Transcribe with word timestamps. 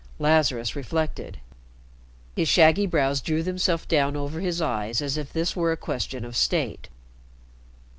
Lazarus 0.17 0.75
reflected. 0.75 1.39
His 2.35 2.49
shaggy 2.49 2.85
eyebrows 2.87 3.21
drew 3.21 3.43
themselves 3.43 3.85
down 3.85 4.15
over 4.15 4.39
his 4.39 4.59
eyes 4.59 4.99
as 4.99 5.15
if 5.15 5.31
this 5.31 5.55
were 5.55 5.71
a 5.71 5.77
question 5.77 6.25
of 6.25 6.35
state. 6.35 6.89